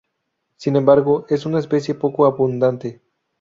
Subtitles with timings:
[0.57, 3.01] Sin embargo, es una especie poco abundante.